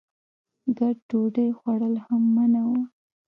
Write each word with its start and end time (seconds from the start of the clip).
ګډ 0.77 0.97
ډوډۍ 1.09 1.49
خوړل 1.57 1.95
هم 2.05 2.21
منع 2.35 2.63
وو. 2.69 2.81